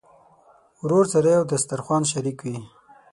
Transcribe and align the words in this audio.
ورور 0.83 1.05
سره 1.13 1.29
یو 1.37 1.43
دسترخوان 1.51 2.03
شریک 2.11 2.37
وي. 2.45 2.57